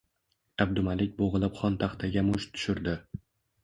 Abdumalik 0.65 1.13
bo`g`ilib 1.21 1.61
xontaxtaga 1.63 2.29
musht 2.33 2.57
tushirdi 2.59 3.01